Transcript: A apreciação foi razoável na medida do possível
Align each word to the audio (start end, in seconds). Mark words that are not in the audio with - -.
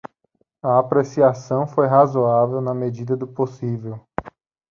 A 0.63 0.79
apreciação 0.79 1.67
foi 1.67 1.85
razoável 1.85 2.59
na 2.59 2.73
medida 2.73 3.15
do 3.15 3.27
possível 3.27 3.99